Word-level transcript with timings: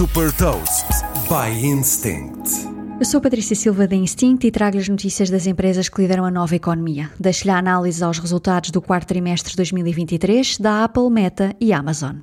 Super 0.00 0.32
Toast 0.32 0.86
by 1.28 1.62
Instinct. 1.62 2.48
Eu 2.98 3.04
sou 3.04 3.20
Patrícia 3.20 3.54
Silva 3.54 3.86
da 3.86 3.94
Instinct 3.94 4.46
e 4.46 4.50
trago 4.50 4.78
as 4.78 4.88
notícias 4.88 5.28
das 5.28 5.46
empresas 5.46 5.90
que 5.90 6.00
lideram 6.00 6.24
a 6.24 6.30
nova 6.30 6.56
economia. 6.56 7.10
Deixo-lhe 7.20 7.50
a 7.50 7.58
análise 7.58 8.02
aos 8.02 8.18
resultados 8.18 8.70
do 8.70 8.80
quarto 8.80 9.08
trimestre 9.08 9.50
de 9.50 9.58
2023 9.58 10.56
da 10.56 10.84
Apple, 10.84 11.10
Meta 11.10 11.54
e 11.60 11.70
Amazon. 11.70 12.16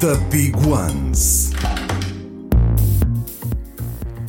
The 0.00 0.16
Big 0.30 0.54
Ones. 0.68 1.53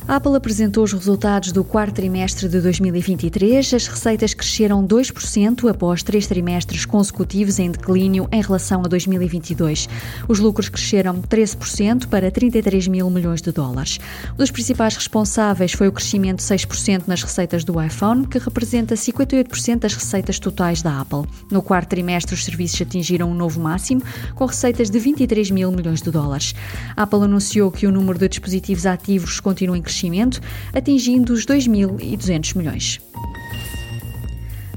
A 0.08 0.16
Apple 0.16 0.36
apresentou 0.36 0.84
os 0.84 0.92
resultados 0.92 1.50
do 1.50 1.64
quarto 1.64 1.96
trimestre 1.96 2.48
de 2.48 2.60
2023. 2.60 3.74
As 3.74 3.88
receitas 3.88 4.34
cresceram 4.34 4.86
2% 4.86 5.68
após 5.68 6.00
três 6.04 6.28
trimestres 6.28 6.84
consecutivos 6.84 7.58
em 7.58 7.72
declínio 7.72 8.28
em 8.30 8.40
relação 8.40 8.82
a 8.84 8.88
2022. 8.88 9.88
Os 10.28 10.38
lucros 10.38 10.68
cresceram 10.68 11.20
13% 11.20 12.06
para 12.06 12.30
33 12.30 12.86
mil 12.86 13.10
milhões 13.10 13.42
de 13.42 13.50
dólares. 13.50 13.98
Um 14.34 14.36
dos 14.36 14.52
principais 14.52 14.94
responsáveis 14.94 15.72
foi 15.72 15.88
o 15.88 15.92
crescimento 15.92 16.38
de 16.38 16.44
6% 16.44 17.08
nas 17.08 17.24
receitas 17.24 17.64
do 17.64 17.82
iPhone, 17.82 18.28
que 18.28 18.38
representa 18.38 18.94
58% 18.94 19.80
das 19.80 19.94
receitas 19.94 20.38
totais 20.38 20.82
da 20.82 21.00
Apple. 21.00 21.24
No 21.50 21.60
quarto 21.60 21.88
trimestre, 21.88 22.32
os 22.32 22.44
serviços 22.44 22.80
atingiram 22.80 23.28
um 23.28 23.34
novo 23.34 23.60
máximo, 23.60 24.02
com 24.36 24.46
receitas 24.46 24.88
de 24.88 25.00
23 25.00 25.50
mil 25.50 25.72
milhões 25.72 26.00
de 26.00 26.12
dólares. 26.12 26.54
A 26.96 27.02
Apple 27.02 27.24
anunciou 27.24 27.72
que 27.72 27.88
o 27.88 27.92
número 27.92 28.20
de 28.20 28.28
dispositivos 28.28 28.86
ativos 28.86 29.40
continua 29.40 29.76
em 29.76 29.82
crescimento 29.82 29.95
crescimento, 29.96 30.40
atingindo 30.72 31.32
os 31.32 31.46
2.200 31.46 32.56
milhões. 32.56 33.00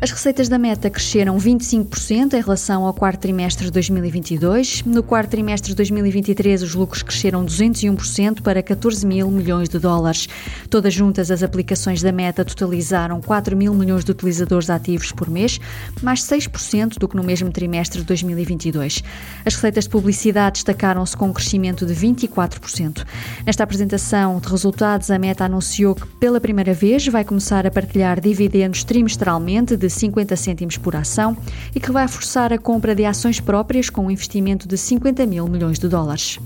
As 0.02 0.12
receitas 0.12 0.48
da 0.48 0.58
Meta 0.58 0.89
cresceram 0.89 1.38
25% 1.38 2.34
em 2.34 2.41
relação 2.41 2.85
ao 2.85 2.94
quarto 2.94 3.20
trimestre 3.20 3.66
de 3.66 3.71
2022. 3.71 4.84
No 4.85 5.03
quarto 5.03 5.31
trimestre 5.31 5.72
de 5.72 5.75
2023, 5.75 6.63
os 6.63 6.73
lucros 6.73 7.03
cresceram 7.03 7.45
201% 7.45 8.41
para 8.41 8.63
14 8.63 9.05
mil 9.05 9.30
milhões 9.30 9.67
de 9.67 9.78
dólares. 9.78 10.30
Todas 10.69 10.94
juntas, 10.94 11.30
as 11.30 11.44
aplicações 11.44 12.02
da 12.02 12.14
Meta 12.14 12.45
totalizaram 12.45 13.19
4 13.19 13.58
mil 13.58 13.73
milhões 13.73 14.06
de 14.06 14.11
utilizadores 14.11 14.69
ativos 14.69 15.11
por 15.11 15.30
mês, 15.30 15.59
mais 16.02 16.22
6% 16.22 16.97
do 16.97 17.06
que 17.06 17.17
no 17.17 17.23
mesmo 17.23 17.52
trimestre 17.52 18.00
de 18.00 18.06
2022. 18.08 19.03
As 19.45 19.56
receitas 19.56 19.84
de 19.84 19.89
publicidade 19.89 20.53
destacaram-se 20.53 21.17
com 21.17 21.28
um 21.28 21.34
crescimento 21.34 21.86
de 21.86 21.94
24%. 21.94 23.06
Nesta 23.45 23.66
apresentação 23.66 24.39
de 24.39 24.47
resultados, 24.47 25.11
a 25.11 25.19
Meta 25.19 25.44
anunciou 25.44 25.94
que 25.94 26.08
pela 26.08 26.39
primeira 26.39 26.73
vez 26.73 27.06
vai 27.09 27.25
começar 27.25 27.67
a 27.67 27.72
partilhar 27.72 28.22
dividendos 28.22 28.86
trimestralmente 28.86 29.75
de 29.75 29.89
50 29.90 30.36
cêntimos 30.36 30.78
por 30.78 30.95
ação 30.95 31.36
e 31.76 31.80
que 31.80 31.92
vai 31.92 32.08
forçar 32.08 32.52
a 32.54 32.58
compra 32.58 32.95
de 32.95 33.06
ações 33.06 33.40
próprias 33.40 33.90
com 33.90 34.06
um 34.06 34.12
investimento 34.12 34.68
de 34.68 34.78
50 34.78 35.26
mil 35.26 35.48
milhões 35.48 35.80
de 35.80 35.88
dólares. 35.88 36.40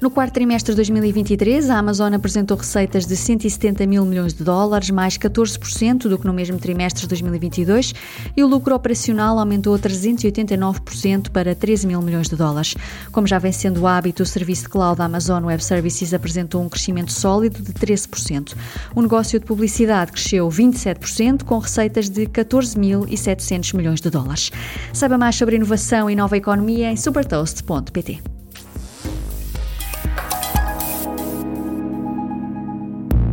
No 0.00 0.10
quarto 0.10 0.34
trimestre 0.34 0.72
de 0.72 0.76
2023, 0.76 1.70
a 1.70 1.78
Amazon 1.78 2.14
apresentou 2.14 2.56
receitas 2.56 3.04
de 3.04 3.16
170 3.16 3.84
mil 3.84 4.04
milhões 4.04 4.32
de 4.32 4.44
dólares, 4.44 4.90
mais 4.90 5.18
14% 5.18 6.08
do 6.08 6.16
que 6.16 6.24
no 6.24 6.32
mesmo 6.32 6.56
trimestre 6.56 7.02
de 7.02 7.08
2022, 7.08 7.94
e 8.36 8.44
o 8.44 8.46
lucro 8.46 8.76
operacional 8.76 9.40
aumentou 9.40 9.74
a 9.74 9.78
389% 9.78 11.30
para 11.30 11.52
13 11.52 11.88
mil 11.88 12.00
milhões 12.00 12.28
de 12.28 12.36
dólares. 12.36 12.76
Como 13.10 13.26
já 13.26 13.40
vem 13.40 13.50
sendo 13.50 13.80
o 13.80 13.86
hábito, 13.88 14.22
o 14.22 14.26
serviço 14.26 14.62
de 14.62 14.68
cloud 14.68 14.98
da 14.98 15.06
Amazon 15.06 15.44
Web 15.44 15.64
Services 15.64 16.14
apresentou 16.14 16.62
um 16.62 16.68
crescimento 16.68 17.12
sólido 17.12 17.60
de 17.60 17.72
13%. 17.72 18.54
O 18.94 19.02
negócio 19.02 19.40
de 19.40 19.44
publicidade 19.44 20.12
cresceu 20.12 20.48
27%, 20.48 21.42
com 21.42 21.58
receitas 21.58 22.08
de 22.08 22.24
14.700 22.26 23.74
milhões 23.74 24.00
de 24.00 24.10
dólares. 24.10 24.52
Saiba 24.92 25.18
mais 25.18 25.34
sobre 25.34 25.56
inovação 25.56 26.08
e 26.08 26.14
nova 26.14 26.36
economia 26.36 26.88
em 26.88 26.96
supertoast.pt. 26.96 28.37